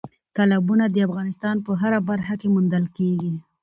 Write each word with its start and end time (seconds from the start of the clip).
تالابونه 0.35 0.85
د 0.89 0.95
افغانستان 1.07 1.55
په 1.65 1.71
هره 1.81 1.99
برخه 2.09 2.33
کې 2.39 2.47
موندل 2.53 2.85
کېږي. 2.97 3.33